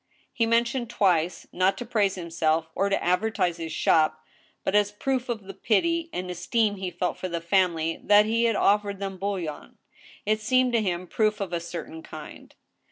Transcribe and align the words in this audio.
He 0.33 0.47
mentioned 0.47 0.89
twice, 0.89 1.45
not 1.51 1.77
to 1.77 1.85
praise 1.85 2.15
himself 2.15 2.71
or 2.73 2.89
to 2.89 3.03
advertise 3.03 3.57
his 3.57 3.71
shop, 3.71 4.25
but 4.63 4.73
as 4.73 4.89
a 4.89 4.95
proof 4.95 5.29
of 5.29 5.43
the 5.43 5.53
pity 5.53 6.09
and 6.11 6.31
esteem 6.31 6.77
he 6.77 6.89
felt 6.89 7.17
for 7.17 7.29
the 7.29 7.39
family, 7.39 8.01
that 8.05 8.25
he 8.25 8.45
had 8.45 8.55
offered 8.55 8.97
them 8.97 9.17
bouillon. 9.19 9.77
It 10.25 10.41
seemed 10.41 10.73
to 10.73 10.81
him 10.81 11.05
proof 11.05 11.39
of 11.39 11.53
a 11.53 11.59
cer 11.59 11.85
tain 11.85 12.01
kind. 12.01 12.55